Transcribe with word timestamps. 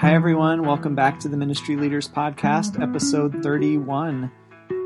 Hi, 0.00 0.14
everyone. 0.14 0.62
Welcome 0.62 0.94
back 0.94 1.20
to 1.20 1.28
the 1.28 1.36
Ministry 1.36 1.76
Leaders 1.76 2.08
Podcast, 2.08 2.80
episode 2.80 3.42
31. 3.42 4.32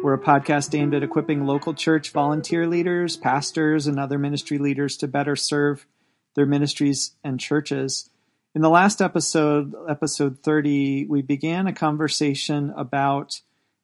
We're 0.02 0.14
a 0.14 0.18
podcast 0.18 0.76
aimed 0.76 0.92
at 0.92 1.04
equipping 1.04 1.46
local 1.46 1.72
church 1.72 2.10
volunteer 2.10 2.66
leaders, 2.66 3.16
pastors, 3.16 3.86
and 3.86 4.00
other 4.00 4.18
ministry 4.18 4.58
leaders 4.58 4.96
to 4.96 5.06
better 5.06 5.36
serve 5.36 5.86
their 6.34 6.46
ministries 6.46 7.12
and 7.22 7.38
churches. 7.38 8.10
In 8.56 8.62
the 8.62 8.68
last 8.68 9.00
episode, 9.00 9.72
episode 9.88 10.40
30, 10.40 11.06
we 11.06 11.22
began 11.22 11.68
a 11.68 11.72
conversation 11.72 12.74
about 12.76 13.40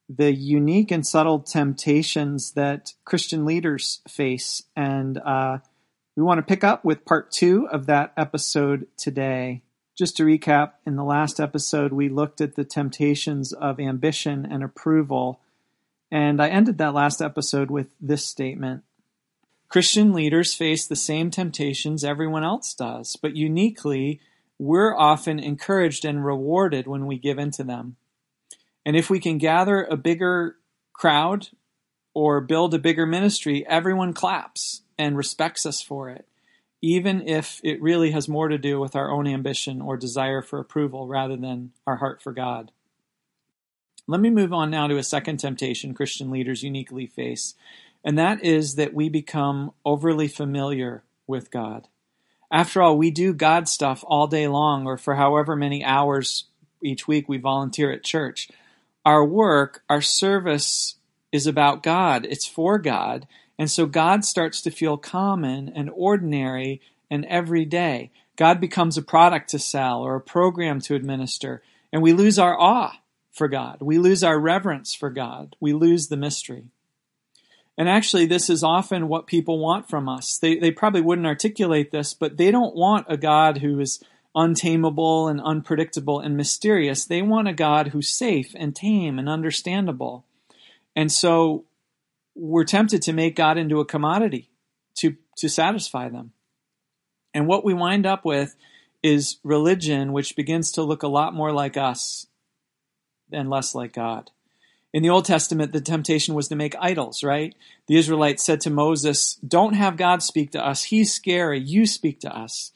the 0.08 0.34
unique 0.34 0.90
and 0.90 1.06
subtle 1.06 1.38
temptations 1.38 2.54
that 2.54 2.94
Christian 3.04 3.44
leaders 3.44 4.00
face. 4.08 4.64
And 4.74 5.16
uh, 5.16 5.58
we 6.16 6.24
want 6.24 6.38
to 6.38 6.42
pick 6.42 6.64
up 6.64 6.84
with 6.84 7.04
part 7.04 7.30
two 7.30 7.68
of 7.68 7.86
that 7.86 8.14
episode 8.16 8.88
today. 8.96 9.62
Just 10.00 10.16
to 10.16 10.22
recap, 10.22 10.72
in 10.86 10.96
the 10.96 11.04
last 11.04 11.38
episode, 11.38 11.92
we 11.92 12.08
looked 12.08 12.40
at 12.40 12.54
the 12.54 12.64
temptations 12.64 13.52
of 13.52 13.78
ambition 13.78 14.48
and 14.50 14.64
approval. 14.64 15.42
And 16.10 16.40
I 16.40 16.48
ended 16.48 16.78
that 16.78 16.94
last 16.94 17.20
episode 17.20 17.70
with 17.70 17.88
this 18.00 18.24
statement 18.24 18.82
Christian 19.68 20.14
leaders 20.14 20.54
face 20.54 20.86
the 20.86 20.96
same 20.96 21.30
temptations 21.30 22.02
everyone 22.02 22.44
else 22.44 22.72
does, 22.72 23.16
but 23.16 23.36
uniquely, 23.36 24.20
we're 24.58 24.96
often 24.96 25.38
encouraged 25.38 26.06
and 26.06 26.24
rewarded 26.24 26.86
when 26.86 27.04
we 27.04 27.18
give 27.18 27.38
in 27.38 27.50
to 27.50 27.62
them. 27.62 27.96
And 28.86 28.96
if 28.96 29.10
we 29.10 29.20
can 29.20 29.36
gather 29.36 29.84
a 29.84 29.98
bigger 29.98 30.56
crowd 30.94 31.48
or 32.14 32.40
build 32.40 32.72
a 32.72 32.78
bigger 32.78 33.04
ministry, 33.04 33.66
everyone 33.68 34.14
claps 34.14 34.80
and 34.96 35.14
respects 35.14 35.66
us 35.66 35.82
for 35.82 36.08
it 36.08 36.26
even 36.82 37.26
if 37.28 37.60
it 37.62 37.82
really 37.82 38.10
has 38.12 38.28
more 38.28 38.48
to 38.48 38.58
do 38.58 38.80
with 38.80 38.96
our 38.96 39.10
own 39.10 39.26
ambition 39.26 39.80
or 39.80 39.96
desire 39.96 40.42
for 40.42 40.58
approval 40.58 41.06
rather 41.06 41.36
than 41.36 41.72
our 41.86 41.96
heart 41.96 42.22
for 42.22 42.32
God. 42.32 42.72
Let 44.06 44.20
me 44.20 44.30
move 44.30 44.52
on 44.52 44.70
now 44.70 44.86
to 44.86 44.96
a 44.96 45.02
second 45.02 45.38
temptation 45.38 45.94
Christian 45.94 46.30
leaders 46.30 46.62
uniquely 46.62 47.06
face, 47.06 47.54
and 48.02 48.18
that 48.18 48.42
is 48.42 48.76
that 48.76 48.94
we 48.94 49.08
become 49.08 49.72
overly 49.84 50.26
familiar 50.26 51.04
with 51.26 51.50
God. 51.50 51.86
After 52.50 52.82
all, 52.82 52.98
we 52.98 53.10
do 53.10 53.32
God 53.32 53.68
stuff 53.68 54.02
all 54.06 54.26
day 54.26 54.48
long 54.48 54.86
or 54.86 54.96
for 54.96 55.14
however 55.14 55.54
many 55.54 55.84
hours 55.84 56.44
each 56.82 57.06
week 57.06 57.28
we 57.28 57.38
volunteer 57.38 57.92
at 57.92 58.02
church. 58.02 58.48
Our 59.04 59.24
work, 59.24 59.82
our 59.88 60.00
service 60.00 60.96
is 61.30 61.46
about 61.46 61.82
God, 61.82 62.26
it's 62.26 62.46
for 62.46 62.78
God, 62.78 63.28
and 63.60 63.70
so 63.70 63.84
God 63.84 64.24
starts 64.24 64.62
to 64.62 64.70
feel 64.70 64.96
common 64.96 65.70
and 65.74 65.90
ordinary 65.94 66.80
and 67.10 67.26
everyday. 67.26 68.10
God 68.36 68.58
becomes 68.58 68.96
a 68.96 69.02
product 69.02 69.50
to 69.50 69.58
sell 69.58 70.00
or 70.00 70.14
a 70.16 70.20
program 70.22 70.80
to 70.80 70.94
administer, 70.94 71.62
and 71.92 72.00
we 72.00 72.14
lose 72.14 72.38
our 72.38 72.58
awe 72.58 73.02
for 73.30 73.48
God. 73.48 73.82
We 73.82 73.98
lose 73.98 74.24
our 74.24 74.40
reverence 74.40 74.94
for 74.94 75.10
God. 75.10 75.56
We 75.60 75.74
lose 75.74 76.08
the 76.08 76.16
mystery. 76.16 76.68
And 77.76 77.86
actually, 77.86 78.24
this 78.24 78.48
is 78.48 78.64
often 78.64 79.08
what 79.08 79.26
people 79.26 79.58
want 79.58 79.90
from 79.90 80.08
us. 80.08 80.38
They, 80.38 80.56
they 80.58 80.70
probably 80.70 81.02
wouldn't 81.02 81.26
articulate 81.26 81.90
this, 81.90 82.14
but 82.14 82.38
they 82.38 82.50
don't 82.50 82.74
want 82.74 83.08
a 83.10 83.18
God 83.18 83.58
who 83.58 83.78
is 83.78 84.02
untamable 84.34 85.28
and 85.28 85.38
unpredictable 85.38 86.18
and 86.18 86.34
mysterious. 86.34 87.04
They 87.04 87.20
want 87.20 87.46
a 87.46 87.52
God 87.52 87.88
who's 87.88 88.08
safe 88.08 88.54
and 88.56 88.74
tame 88.74 89.18
and 89.18 89.28
understandable. 89.28 90.24
And 90.96 91.12
so 91.12 91.66
we're 92.34 92.64
tempted 92.64 93.02
to 93.02 93.12
make 93.12 93.36
God 93.36 93.58
into 93.58 93.80
a 93.80 93.84
commodity 93.84 94.50
to, 94.96 95.16
to 95.36 95.48
satisfy 95.48 96.08
them. 96.08 96.32
And 97.34 97.46
what 97.46 97.64
we 97.64 97.74
wind 97.74 98.06
up 98.06 98.24
with 98.24 98.56
is 99.02 99.38
religion, 99.42 100.12
which 100.12 100.36
begins 100.36 100.72
to 100.72 100.82
look 100.82 101.02
a 101.02 101.08
lot 101.08 101.34
more 101.34 101.52
like 101.52 101.76
us 101.76 102.26
and 103.32 103.48
less 103.48 103.74
like 103.74 103.92
God. 103.92 104.30
In 104.92 105.02
the 105.02 105.10
Old 105.10 105.24
Testament, 105.24 105.72
the 105.72 105.80
temptation 105.80 106.34
was 106.34 106.48
to 106.48 106.56
make 106.56 106.74
idols, 106.80 107.22
right? 107.22 107.54
The 107.86 107.96
Israelites 107.96 108.42
said 108.42 108.60
to 108.62 108.70
Moses, 108.70 109.34
Don't 109.36 109.74
have 109.74 109.96
God 109.96 110.22
speak 110.22 110.50
to 110.52 110.64
us. 110.64 110.84
He's 110.84 111.14
scary. 111.14 111.60
You 111.60 111.86
speak 111.86 112.20
to 112.20 112.36
us. 112.36 112.72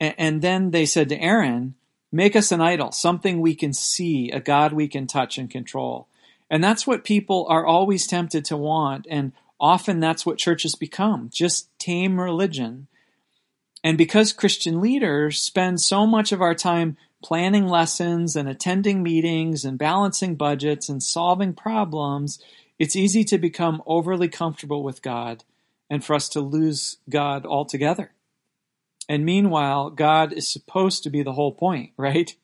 And 0.00 0.40
then 0.40 0.70
they 0.70 0.86
said 0.86 1.10
to 1.10 1.20
Aaron, 1.20 1.74
Make 2.10 2.34
us 2.34 2.50
an 2.50 2.60
idol, 2.60 2.90
something 2.90 3.40
we 3.40 3.54
can 3.54 3.72
see, 3.72 4.30
a 4.30 4.40
God 4.40 4.72
we 4.72 4.88
can 4.88 5.06
touch 5.06 5.38
and 5.38 5.50
control. 5.50 6.08
And 6.50 6.62
that's 6.62 6.86
what 6.86 7.04
people 7.04 7.46
are 7.48 7.64
always 7.64 8.06
tempted 8.06 8.44
to 8.46 8.56
want. 8.56 9.06
And 9.08 9.32
often 9.60 10.00
that's 10.00 10.26
what 10.26 10.38
churches 10.38 10.74
become 10.74 11.30
just 11.32 11.68
tame 11.78 12.20
religion. 12.20 12.88
And 13.84 13.96
because 13.96 14.32
Christian 14.32 14.80
leaders 14.80 15.40
spend 15.40 15.80
so 15.80 16.06
much 16.06 16.32
of 16.32 16.42
our 16.42 16.54
time 16.54 16.96
planning 17.22 17.66
lessons 17.66 18.34
and 18.34 18.48
attending 18.48 19.02
meetings 19.02 19.64
and 19.64 19.78
balancing 19.78 20.34
budgets 20.34 20.88
and 20.88 21.02
solving 21.02 21.54
problems, 21.54 22.42
it's 22.78 22.96
easy 22.96 23.24
to 23.24 23.38
become 23.38 23.82
overly 23.86 24.28
comfortable 24.28 24.82
with 24.82 25.02
God 25.02 25.44
and 25.88 26.04
for 26.04 26.14
us 26.14 26.28
to 26.30 26.40
lose 26.40 26.98
God 27.08 27.46
altogether. 27.46 28.12
And 29.08 29.24
meanwhile, 29.24 29.90
God 29.90 30.32
is 30.32 30.48
supposed 30.48 31.02
to 31.02 31.10
be 31.10 31.22
the 31.22 31.32
whole 31.32 31.52
point, 31.52 31.92
right? 31.96 32.34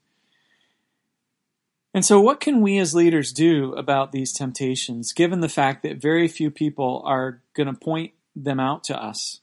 And 1.96 2.04
so, 2.04 2.20
what 2.20 2.40
can 2.40 2.60
we 2.60 2.76
as 2.76 2.94
leaders 2.94 3.32
do 3.32 3.72
about 3.72 4.12
these 4.12 4.30
temptations, 4.34 5.14
given 5.14 5.40
the 5.40 5.48
fact 5.48 5.82
that 5.82 5.96
very 5.96 6.28
few 6.28 6.50
people 6.50 7.02
are 7.06 7.40
going 7.54 7.68
to 7.68 7.72
point 7.72 8.12
them 8.36 8.60
out 8.60 8.84
to 8.84 9.02
us? 9.02 9.40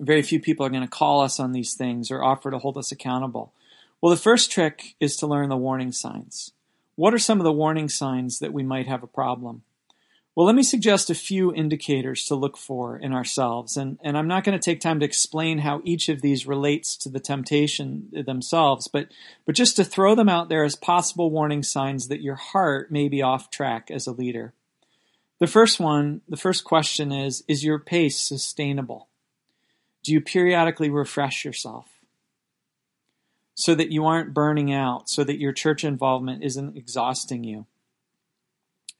Very 0.00 0.22
few 0.22 0.40
people 0.40 0.66
are 0.66 0.70
going 0.70 0.82
to 0.82 0.88
call 0.88 1.20
us 1.20 1.38
on 1.38 1.52
these 1.52 1.74
things 1.74 2.10
or 2.10 2.20
offer 2.20 2.50
to 2.50 2.58
hold 2.58 2.76
us 2.78 2.90
accountable. 2.90 3.52
Well, 4.00 4.10
the 4.10 4.20
first 4.20 4.50
trick 4.50 4.96
is 4.98 5.14
to 5.18 5.28
learn 5.28 5.50
the 5.50 5.56
warning 5.56 5.92
signs. 5.92 6.50
What 6.96 7.14
are 7.14 7.18
some 7.20 7.38
of 7.38 7.44
the 7.44 7.52
warning 7.52 7.88
signs 7.88 8.40
that 8.40 8.52
we 8.52 8.64
might 8.64 8.88
have 8.88 9.04
a 9.04 9.06
problem? 9.06 9.62
Well, 10.34 10.46
let 10.46 10.54
me 10.54 10.62
suggest 10.62 11.10
a 11.10 11.14
few 11.14 11.52
indicators 11.52 12.24
to 12.24 12.34
look 12.34 12.56
for 12.56 12.96
in 12.96 13.12
ourselves. 13.12 13.76
And, 13.76 13.98
and 14.02 14.16
I'm 14.16 14.28
not 14.28 14.44
going 14.44 14.58
to 14.58 14.64
take 14.64 14.80
time 14.80 15.00
to 15.00 15.04
explain 15.04 15.58
how 15.58 15.82
each 15.84 16.08
of 16.08 16.22
these 16.22 16.46
relates 16.46 16.96
to 16.98 17.10
the 17.10 17.20
temptation 17.20 18.08
themselves, 18.26 18.88
but, 18.88 19.08
but 19.44 19.54
just 19.54 19.76
to 19.76 19.84
throw 19.84 20.14
them 20.14 20.30
out 20.30 20.48
there 20.48 20.64
as 20.64 20.74
possible 20.74 21.30
warning 21.30 21.62
signs 21.62 22.08
that 22.08 22.22
your 22.22 22.36
heart 22.36 22.90
may 22.90 23.08
be 23.08 23.20
off 23.20 23.50
track 23.50 23.90
as 23.90 24.06
a 24.06 24.12
leader. 24.12 24.54
The 25.38 25.46
first 25.46 25.78
one, 25.78 26.22
the 26.26 26.38
first 26.38 26.64
question 26.64 27.12
is 27.12 27.44
Is 27.46 27.64
your 27.64 27.78
pace 27.78 28.18
sustainable? 28.18 29.08
Do 30.02 30.12
you 30.12 30.20
periodically 30.20 30.88
refresh 30.88 31.44
yourself? 31.44 31.88
So 33.54 33.74
that 33.74 33.92
you 33.92 34.06
aren't 34.06 34.32
burning 34.32 34.72
out, 34.72 35.10
so 35.10 35.24
that 35.24 35.38
your 35.38 35.52
church 35.52 35.84
involvement 35.84 36.42
isn't 36.42 36.76
exhausting 36.76 37.44
you. 37.44 37.66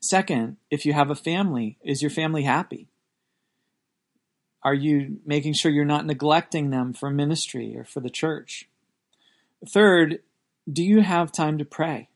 Second, 0.03 0.57
if 0.69 0.85
you 0.85 0.93
have 0.93 1.11
a 1.11 1.15
family, 1.15 1.79
is 1.85 2.03
your 2.03 2.11
family 2.11 2.43
happy? 2.43 2.89
Are 4.65 4.75
you 4.75 5.21
making 5.25 5.55
sure 5.55 5.71
you're 5.71 5.85
not 5.85 6.07
neglecting 6.07 6.71
them 6.71 6.93
for 6.93 7.09
ministry 7.09 7.77
or 7.77 7.85
for 7.85 8.01
the 8.01 8.11
church? 8.11 8.69
Third, 9.67 10.19
do 10.71 10.83
you 10.83 11.03
have 11.03 11.31
time 11.31 11.57
to 11.59 11.65
pray, 11.65 12.09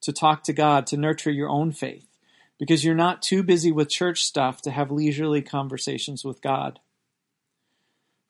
to 0.00 0.12
talk 0.12 0.42
to 0.44 0.54
God, 0.54 0.86
to 0.86 0.96
nurture 0.96 1.30
your 1.30 1.50
own 1.50 1.70
faith? 1.70 2.06
Because 2.58 2.82
you're 2.82 2.94
not 2.94 3.20
too 3.20 3.42
busy 3.42 3.70
with 3.70 3.90
church 3.90 4.24
stuff 4.24 4.62
to 4.62 4.70
have 4.70 4.90
leisurely 4.90 5.42
conversations 5.42 6.24
with 6.24 6.40
God. 6.40 6.80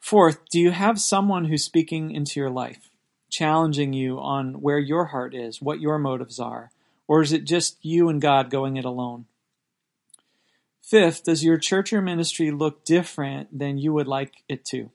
Fourth, 0.00 0.40
do 0.50 0.58
you 0.58 0.72
have 0.72 1.00
someone 1.00 1.44
who's 1.44 1.64
speaking 1.64 2.10
into 2.10 2.40
your 2.40 2.50
life, 2.50 2.90
challenging 3.30 3.92
you 3.92 4.18
on 4.18 4.60
where 4.60 4.78
your 4.78 5.06
heart 5.06 5.36
is, 5.36 5.62
what 5.62 5.80
your 5.80 5.98
motives 5.98 6.40
are, 6.40 6.72
or 7.08 7.22
is 7.22 7.32
it 7.32 7.44
just 7.44 7.84
you 7.84 8.08
and 8.08 8.20
God 8.20 8.50
going 8.50 8.76
it 8.76 8.84
alone? 8.84 9.24
Fifth, 10.82 11.24
does 11.24 11.44
your 11.44 11.58
church 11.58 11.92
or 11.92 12.00
ministry 12.00 12.50
look 12.50 12.84
different 12.84 13.58
than 13.58 13.78
you 13.78 13.92
would 13.92 14.06
like 14.06 14.44
it 14.48 14.64
to? 14.66 14.90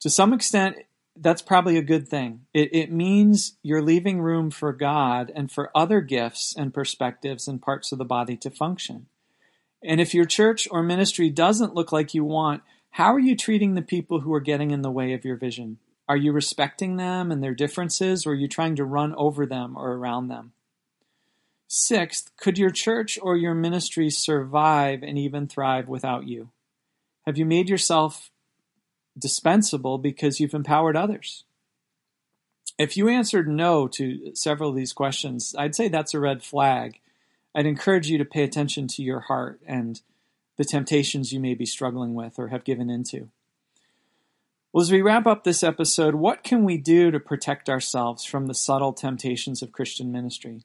To 0.00 0.10
some 0.10 0.32
extent, 0.32 0.76
that's 1.16 1.42
probably 1.42 1.76
a 1.76 1.82
good 1.82 2.08
thing. 2.08 2.42
It, 2.52 2.74
it 2.74 2.92
means 2.92 3.56
you're 3.62 3.82
leaving 3.82 4.20
room 4.20 4.50
for 4.50 4.72
God 4.72 5.32
and 5.34 5.50
for 5.50 5.70
other 5.74 6.00
gifts 6.00 6.54
and 6.56 6.74
perspectives 6.74 7.48
and 7.48 7.62
parts 7.62 7.92
of 7.92 7.98
the 7.98 8.04
body 8.04 8.36
to 8.38 8.50
function. 8.50 9.06
And 9.82 10.00
if 10.00 10.14
your 10.14 10.24
church 10.24 10.68
or 10.70 10.82
ministry 10.82 11.30
doesn't 11.30 11.74
look 11.74 11.92
like 11.92 12.14
you 12.14 12.24
want, 12.24 12.62
how 12.90 13.14
are 13.14 13.20
you 13.20 13.36
treating 13.36 13.74
the 13.74 13.82
people 13.82 14.20
who 14.20 14.32
are 14.32 14.40
getting 14.40 14.70
in 14.70 14.82
the 14.82 14.90
way 14.90 15.12
of 15.12 15.24
your 15.24 15.36
vision? 15.36 15.78
Are 16.08 16.16
you 16.16 16.32
respecting 16.32 16.96
them 16.96 17.30
and 17.30 17.42
their 17.42 17.54
differences, 17.54 18.26
or 18.26 18.30
are 18.30 18.34
you 18.34 18.48
trying 18.48 18.76
to 18.76 18.84
run 18.84 19.14
over 19.14 19.44
them 19.44 19.76
or 19.76 19.92
around 19.92 20.28
them? 20.28 20.52
Sixth, 21.78 22.32
could 22.36 22.58
your 22.58 22.70
church 22.70 23.20
or 23.22 23.36
your 23.36 23.54
ministry 23.54 24.10
survive 24.10 25.04
and 25.04 25.16
even 25.16 25.46
thrive 25.46 25.86
without 25.86 26.26
you? 26.26 26.50
Have 27.24 27.38
you 27.38 27.46
made 27.46 27.68
yourself 27.68 28.32
dispensable 29.16 29.96
because 29.96 30.40
you've 30.40 30.54
empowered 30.54 30.96
others? 30.96 31.44
If 32.78 32.96
you 32.96 33.08
answered 33.08 33.48
no 33.48 33.86
to 33.88 34.34
several 34.34 34.70
of 34.70 34.76
these 34.76 34.92
questions, 34.92 35.54
I'd 35.56 35.76
say 35.76 35.86
that's 35.86 36.14
a 36.14 36.20
red 36.20 36.42
flag. 36.42 36.98
I'd 37.54 37.64
encourage 37.64 38.10
you 38.10 38.18
to 38.18 38.24
pay 38.24 38.42
attention 38.42 38.88
to 38.88 39.02
your 39.02 39.20
heart 39.20 39.60
and 39.64 40.00
the 40.56 40.64
temptations 40.64 41.32
you 41.32 41.38
may 41.38 41.54
be 41.54 41.64
struggling 41.64 42.14
with 42.14 42.40
or 42.40 42.48
have 42.48 42.64
given 42.64 42.90
into. 42.90 43.28
Well, 44.72 44.82
as 44.82 44.90
we 44.90 45.00
wrap 45.00 45.28
up 45.28 45.44
this 45.44 45.62
episode, 45.62 46.16
what 46.16 46.42
can 46.42 46.64
we 46.64 46.76
do 46.76 47.12
to 47.12 47.20
protect 47.20 47.70
ourselves 47.70 48.24
from 48.24 48.46
the 48.46 48.54
subtle 48.54 48.92
temptations 48.92 49.62
of 49.62 49.70
Christian 49.70 50.10
ministry? 50.10 50.64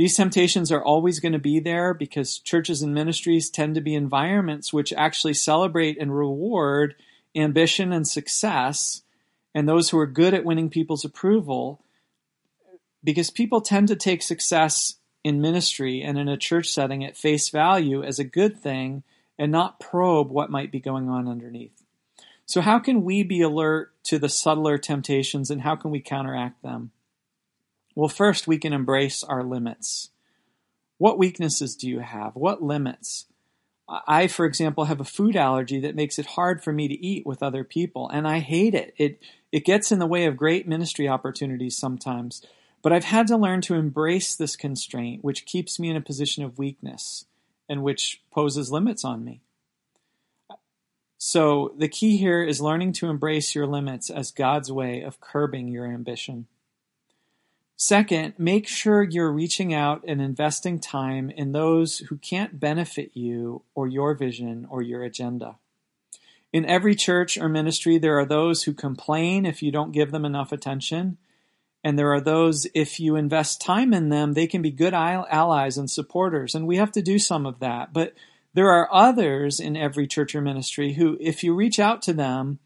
These 0.00 0.16
temptations 0.16 0.72
are 0.72 0.82
always 0.82 1.20
going 1.20 1.34
to 1.34 1.38
be 1.38 1.60
there 1.60 1.92
because 1.92 2.38
churches 2.38 2.80
and 2.80 2.94
ministries 2.94 3.50
tend 3.50 3.74
to 3.74 3.82
be 3.82 3.94
environments 3.94 4.72
which 4.72 4.94
actually 4.94 5.34
celebrate 5.34 5.98
and 6.00 6.16
reward 6.16 6.94
ambition 7.36 7.92
and 7.92 8.08
success 8.08 9.02
and 9.54 9.68
those 9.68 9.90
who 9.90 9.98
are 9.98 10.06
good 10.06 10.32
at 10.32 10.42
winning 10.42 10.70
people's 10.70 11.04
approval 11.04 11.82
because 13.04 13.28
people 13.28 13.60
tend 13.60 13.88
to 13.88 13.94
take 13.94 14.22
success 14.22 14.94
in 15.22 15.42
ministry 15.42 16.00
and 16.00 16.16
in 16.16 16.28
a 16.28 16.38
church 16.38 16.68
setting 16.68 17.04
at 17.04 17.14
face 17.14 17.50
value 17.50 18.02
as 18.02 18.18
a 18.18 18.24
good 18.24 18.58
thing 18.58 19.02
and 19.38 19.52
not 19.52 19.80
probe 19.80 20.30
what 20.30 20.48
might 20.48 20.72
be 20.72 20.80
going 20.80 21.10
on 21.10 21.28
underneath. 21.28 21.84
So, 22.46 22.62
how 22.62 22.78
can 22.78 23.04
we 23.04 23.22
be 23.22 23.42
alert 23.42 23.92
to 24.04 24.18
the 24.18 24.30
subtler 24.30 24.78
temptations 24.78 25.50
and 25.50 25.60
how 25.60 25.76
can 25.76 25.90
we 25.90 26.00
counteract 26.00 26.62
them? 26.62 26.90
Well, 28.00 28.08
first, 28.08 28.46
we 28.46 28.56
can 28.56 28.72
embrace 28.72 29.22
our 29.22 29.44
limits. 29.44 30.08
What 30.96 31.18
weaknesses 31.18 31.76
do 31.76 31.86
you 31.86 31.98
have? 31.98 32.34
What 32.34 32.62
limits? 32.62 33.26
I, 33.86 34.26
for 34.26 34.46
example, 34.46 34.86
have 34.86 35.00
a 35.00 35.04
food 35.04 35.36
allergy 35.36 35.80
that 35.80 35.94
makes 35.94 36.18
it 36.18 36.24
hard 36.24 36.64
for 36.64 36.72
me 36.72 36.88
to 36.88 36.94
eat 36.94 37.26
with 37.26 37.42
other 37.42 37.62
people, 37.62 38.08
and 38.08 38.26
I 38.26 38.38
hate 38.38 38.74
it. 38.74 38.94
It 38.96 39.22
it 39.52 39.66
gets 39.66 39.92
in 39.92 39.98
the 39.98 40.06
way 40.06 40.24
of 40.24 40.38
great 40.38 40.66
ministry 40.66 41.08
opportunities 41.08 41.76
sometimes. 41.76 42.42
But 42.80 42.94
I've 42.94 43.04
had 43.04 43.26
to 43.26 43.36
learn 43.36 43.60
to 43.62 43.74
embrace 43.74 44.34
this 44.34 44.56
constraint, 44.56 45.22
which 45.22 45.44
keeps 45.44 45.78
me 45.78 45.90
in 45.90 45.96
a 45.96 46.00
position 46.00 46.42
of 46.42 46.56
weakness 46.56 47.26
and 47.68 47.82
which 47.82 48.22
poses 48.32 48.72
limits 48.72 49.04
on 49.04 49.22
me. 49.22 49.42
So 51.18 51.74
the 51.76 51.88
key 51.88 52.16
here 52.16 52.42
is 52.42 52.62
learning 52.62 52.94
to 52.94 53.10
embrace 53.10 53.54
your 53.54 53.66
limits 53.66 54.08
as 54.08 54.30
God's 54.30 54.72
way 54.72 55.02
of 55.02 55.20
curbing 55.20 55.68
your 55.68 55.84
ambition. 55.84 56.46
Second, 57.82 58.34
make 58.36 58.68
sure 58.68 59.02
you're 59.02 59.32
reaching 59.32 59.72
out 59.72 60.04
and 60.06 60.20
investing 60.20 60.78
time 60.78 61.30
in 61.30 61.52
those 61.52 61.96
who 61.96 62.18
can't 62.18 62.60
benefit 62.60 63.12
you 63.14 63.62
or 63.74 63.88
your 63.88 64.14
vision 64.14 64.66
or 64.68 64.82
your 64.82 65.02
agenda. 65.02 65.56
In 66.52 66.66
every 66.66 66.94
church 66.94 67.38
or 67.38 67.48
ministry, 67.48 67.96
there 67.96 68.18
are 68.18 68.26
those 68.26 68.64
who 68.64 68.74
complain 68.74 69.46
if 69.46 69.62
you 69.62 69.72
don't 69.72 69.92
give 69.92 70.10
them 70.10 70.26
enough 70.26 70.52
attention. 70.52 71.16
And 71.82 71.98
there 71.98 72.12
are 72.12 72.20
those, 72.20 72.66
if 72.74 73.00
you 73.00 73.16
invest 73.16 73.62
time 73.62 73.94
in 73.94 74.10
them, 74.10 74.34
they 74.34 74.46
can 74.46 74.60
be 74.60 74.70
good 74.70 74.92
allies 74.92 75.78
and 75.78 75.90
supporters. 75.90 76.54
And 76.54 76.66
we 76.66 76.76
have 76.76 76.92
to 76.92 77.00
do 77.00 77.18
some 77.18 77.46
of 77.46 77.60
that. 77.60 77.94
But 77.94 78.12
there 78.52 78.68
are 78.68 78.92
others 78.92 79.58
in 79.58 79.74
every 79.74 80.06
church 80.06 80.34
or 80.34 80.42
ministry 80.42 80.92
who, 80.92 81.16
if 81.18 81.42
you 81.42 81.54
reach 81.54 81.80
out 81.80 82.02
to 82.02 82.12
them, 82.12 82.58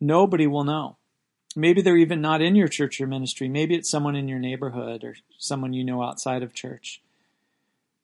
nobody 0.00 0.46
will 0.46 0.62
know. 0.62 0.97
Maybe 1.56 1.82
they're 1.82 1.96
even 1.96 2.20
not 2.20 2.42
in 2.42 2.54
your 2.54 2.68
church 2.68 3.00
or 3.00 3.06
ministry. 3.06 3.48
Maybe 3.48 3.74
it's 3.74 3.90
someone 3.90 4.16
in 4.16 4.28
your 4.28 4.38
neighborhood 4.38 5.02
or 5.04 5.16
someone 5.38 5.72
you 5.72 5.84
know 5.84 6.02
outside 6.02 6.42
of 6.42 6.54
church. 6.54 7.00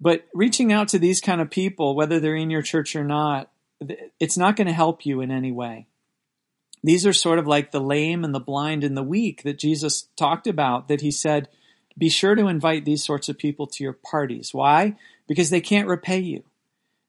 But 0.01 0.27
reaching 0.35 0.73
out 0.73 0.89
to 0.89 0.99
these 0.99 1.21
kind 1.21 1.41
of 1.41 1.51
people, 1.51 1.95
whether 1.95 2.19
they're 2.19 2.37
in 2.37 2.51
your 2.51 2.63
church 2.63 2.97
or 2.97 3.05
not, 3.05 3.51
it's 4.19 4.37
not 4.37 4.57
going 4.57 4.67
to 4.67 4.73
help 4.73 5.07
you 5.07 5.21
in 5.21 5.31
any 5.31 5.53
way. 5.53 5.87
These 6.83 7.07
are 7.07 7.13
sort 7.13 7.39
of 7.39 7.47
like 7.47 7.71
the 7.71 7.81
lame 7.81 8.25
and 8.25 8.35
the 8.35 8.41
blind 8.41 8.85
and 8.85 8.97
the 8.97 9.03
weak 9.03 9.43
that 9.43 9.59
Jesus 9.59 10.09
talked 10.17 10.47
about, 10.47 10.89
that 10.89 11.01
he 11.01 11.11
said, 11.11 11.49
be 11.97 12.09
sure 12.09 12.35
to 12.35 12.49
invite 12.49 12.85
these 12.85 13.05
sorts 13.05 13.29
of 13.29 13.39
people 13.39 13.67
to 13.69 13.85
your 13.85 13.93
parties. 13.93 14.53
Why? 14.53 14.97
Because 15.27 15.51
they 15.51 15.61
can't 15.61 15.89
repay 15.89 16.19
you. 16.19 16.43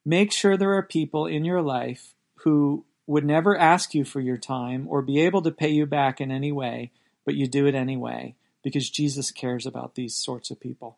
Make 0.06 0.32
sure 0.32 0.56
there 0.56 0.76
are 0.76 0.84
people 0.84 1.26
in 1.26 1.44
your 1.44 1.62
life 1.62 2.14
who 2.40 2.86
would 3.08 3.26
never 3.26 3.58
ask 3.58 3.94
you 3.94 4.04
for 4.04 4.20
your 4.20 4.38
time 4.38 4.88
or 4.90 5.02
be 5.02 5.20
able 5.22 5.42
to 5.44 5.52
pay 5.52 5.70
you 5.70 5.86
back 5.86 6.20
in 6.20 6.32
any 6.32 6.52
way, 6.52 6.92
but 7.24 7.36
you 7.36 7.48
do 7.48 7.68
it 7.68 7.76
anyway 7.76 8.36
because 8.64 8.90
Jesus 8.90 9.32
cares 9.32 9.66
about 9.66 9.96
these 9.96 10.16
sorts 10.16 10.50
of 10.50 10.60
people. 10.60 10.98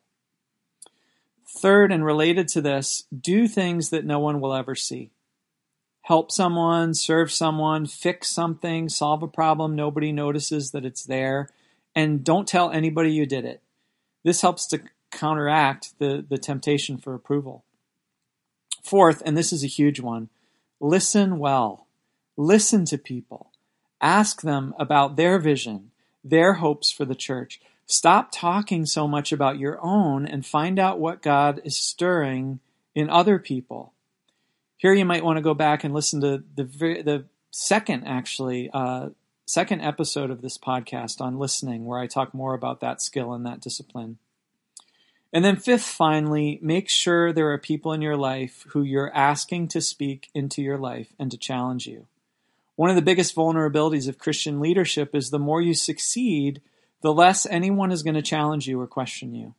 Third, 1.46 1.92
and 1.92 2.06
related 2.06 2.48
to 2.50 2.62
this, 2.62 3.06
do 3.18 3.48
things 3.48 3.90
that 3.90 4.06
no 4.06 4.20
one 4.20 4.40
will 4.40 4.54
ever 4.54 4.76
see 4.76 5.12
help 6.08 6.32
someone, 6.32 6.94
serve 6.94 7.30
someone, 7.30 7.86
fix 7.86 8.30
something, 8.30 8.88
solve 8.88 9.22
a 9.22 9.28
problem. 9.28 9.76
Nobody 9.76 10.14
notices 10.14 10.72
that 10.72 10.86
it's 10.86 11.04
there. 11.04 11.50
And 11.94 12.24
don't 12.24 12.48
tell 12.48 12.72
anybody 12.72 13.12
you 13.12 13.26
did 13.26 13.44
it. 13.44 13.62
This 14.24 14.40
helps 14.42 14.66
to 14.68 14.84
counteract 15.12 16.00
the, 16.00 16.26
the 16.28 16.38
temptation 16.38 16.98
for 16.98 17.14
approval. 17.14 17.66
Fourth, 18.82 19.22
and 19.26 19.36
this 19.36 19.52
is 19.52 19.66
a 19.66 19.68
huge 19.68 20.00
one, 20.00 20.30
listen 20.80 21.40
well. 21.40 21.87
Listen 22.38 22.86
to 22.86 22.98
people. 22.98 23.52
Ask 24.00 24.42
them 24.42 24.76
about 24.78 25.16
their 25.16 25.40
vision, 25.40 25.92
their 26.24 26.54
hopes 26.54 26.92
for 26.92 27.04
the 27.04 27.16
church. 27.16 27.60
Stop 27.88 28.30
talking 28.32 28.86
so 28.86 29.08
much 29.08 29.32
about 29.32 29.58
your 29.58 29.80
own 29.82 30.28
and 30.28 30.46
find 30.46 30.78
out 30.78 31.00
what 31.00 31.22
God 31.22 31.62
is 31.64 31.76
stirring 31.76 32.60
in 32.94 33.10
other 33.10 33.40
people. 33.40 33.94
Here 34.78 34.94
you 34.94 35.06
might 35.06 35.24
want 35.24 35.38
to 35.38 35.44
go 35.44 35.56
back 35.56 35.84
and 35.84 35.94
listen 35.94 36.22
to 36.22 36.44
the 36.56 36.64
the 36.64 37.26
second 37.50 38.06
actually 38.06 38.70
uh, 38.72 39.10
second 39.48 39.82
episode 39.82 40.30
of 40.30 40.42
this 40.42 40.58
podcast 40.58 41.22
on 41.22 41.40
listening, 41.40 41.86
where 41.86 42.00
I 42.00 42.06
talk 42.06 42.34
more 42.34 42.54
about 42.54 42.82
that 42.82 43.02
skill 43.02 43.34
and 43.34 43.46
that 43.46 43.62
discipline. 43.62 44.20
And 45.34 45.44
then 45.44 45.56
fifth, 45.56 45.84
finally, 45.84 46.60
make 46.62 46.90
sure 46.90 47.34
there 47.34 47.52
are 47.52 47.58
people 47.58 47.94
in 47.94 48.02
your 48.02 48.18
life 48.18 48.66
who 48.70 48.84
you're 48.84 49.14
asking 49.14 49.70
to 49.70 49.82
speak 49.82 50.30
into 50.34 50.62
your 50.62 50.78
life 50.78 51.08
and 51.18 51.32
to 51.32 51.38
challenge 51.38 51.88
you. 51.88 52.06
One 52.78 52.92
of 52.92 52.96
the 52.96 53.02
biggest 53.02 53.36
vulnerabilities 53.36 54.08
of 54.08 54.20
Christian 54.20 54.60
leadership 54.60 55.16
is 55.16 55.32
the 55.32 55.40
more 55.40 55.60
you 55.60 55.74
succeed, 55.74 56.62
the 57.02 57.12
less 57.12 57.48
anyone 57.48 57.92
is 57.92 58.04
going 58.04 58.14
to 58.14 58.22
challenge 58.22 58.68
you 58.68 58.80
or 58.80 58.86
question 58.86 59.34
you. 59.34 59.56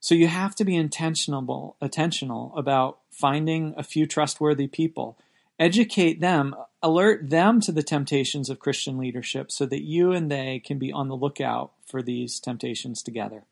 So 0.00 0.16
you 0.16 0.26
have 0.26 0.56
to 0.56 0.64
be 0.64 0.74
intentional, 0.74 1.76
intentional 1.80 2.52
about 2.56 2.98
finding 3.12 3.74
a 3.76 3.84
few 3.84 4.06
trustworthy 4.06 4.66
people, 4.66 5.16
educate 5.60 6.20
them, 6.20 6.56
alert 6.82 7.30
them 7.30 7.60
to 7.60 7.70
the 7.70 7.84
temptations 7.84 8.50
of 8.50 8.58
Christian 8.58 8.98
leadership 8.98 9.52
so 9.52 9.64
that 9.66 9.84
you 9.84 10.10
and 10.10 10.28
they 10.28 10.58
can 10.58 10.80
be 10.80 10.90
on 10.90 11.06
the 11.06 11.16
lookout 11.16 11.70
for 11.86 12.02
these 12.02 12.40
temptations 12.40 13.04
together. 13.04 13.44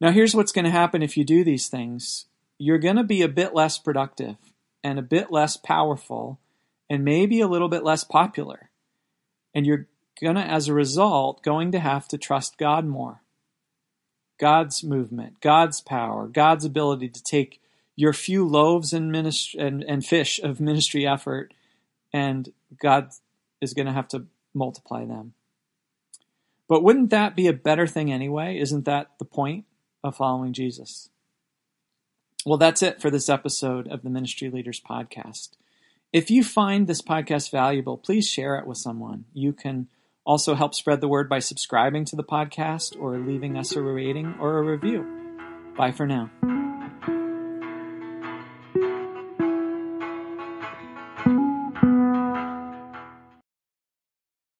Now, 0.00 0.12
here's 0.12 0.34
what's 0.34 0.52
going 0.52 0.64
to 0.64 0.70
happen 0.70 1.02
if 1.02 1.18
you 1.18 1.24
do 1.24 1.44
these 1.44 1.68
things 1.68 2.24
you're 2.58 2.78
going 2.78 2.96
to 2.96 3.04
be 3.04 3.20
a 3.20 3.28
bit 3.28 3.54
less 3.54 3.76
productive 3.76 4.36
and 4.82 4.98
a 4.98 5.02
bit 5.02 5.30
less 5.30 5.58
powerful 5.58 6.38
and 6.88 7.04
maybe 7.04 7.40
a 7.40 7.48
little 7.48 7.68
bit 7.68 7.84
less 7.84 8.04
popular. 8.04 8.70
And 9.54 9.66
you're 9.66 9.86
to, 10.20 10.28
as 10.38 10.68
a 10.68 10.74
result, 10.74 11.42
going 11.42 11.72
to 11.72 11.78
have 11.78 12.08
to 12.08 12.18
trust 12.18 12.58
God 12.58 12.86
more. 12.86 13.22
God's 14.38 14.84
movement, 14.84 15.40
God's 15.40 15.80
power, 15.80 16.26
God's 16.26 16.64
ability 16.64 17.08
to 17.08 17.22
take 17.22 17.60
your 17.94 18.12
few 18.12 18.46
loaves 18.46 18.92
and, 18.92 19.16
and, 19.16 19.82
and 19.82 20.04
fish 20.04 20.38
of 20.38 20.60
ministry 20.60 21.06
effort, 21.06 21.54
and 22.12 22.52
God 22.80 23.10
is 23.62 23.72
going 23.72 23.86
to 23.86 23.92
have 23.92 24.08
to 24.08 24.26
multiply 24.52 25.06
them. 25.06 25.32
But 26.68 26.82
wouldn't 26.82 27.10
that 27.10 27.36
be 27.36 27.46
a 27.46 27.54
better 27.54 27.86
thing 27.86 28.12
anyway? 28.12 28.58
Isn't 28.58 28.84
that 28.84 29.12
the 29.18 29.24
point 29.24 29.64
of 30.04 30.16
following 30.16 30.52
Jesus? 30.52 31.08
Well, 32.44 32.58
that's 32.58 32.82
it 32.82 33.00
for 33.00 33.10
this 33.10 33.28
episode 33.28 33.88
of 33.88 34.02
the 34.02 34.10
Ministry 34.10 34.50
Leaders 34.50 34.80
Podcast. 34.80 35.50
If 36.12 36.30
you 36.30 36.44
find 36.44 36.86
this 36.86 37.02
podcast 37.02 37.50
valuable, 37.50 37.98
please 37.98 38.28
share 38.28 38.56
it 38.58 38.66
with 38.66 38.78
someone. 38.78 39.24
You 39.34 39.52
can 39.52 39.88
also 40.24 40.54
help 40.54 40.74
spread 40.74 41.00
the 41.00 41.08
word 41.08 41.28
by 41.28 41.40
subscribing 41.40 42.04
to 42.06 42.16
the 42.16 42.24
podcast 42.24 42.98
or 42.98 43.18
leaving 43.18 43.56
us 43.56 43.74
a 43.76 43.82
rating 43.82 44.34
or 44.40 44.58
a 44.58 44.62
review. 44.62 45.06
Bye 45.76 45.92
for 45.92 46.06
now. 46.06 46.30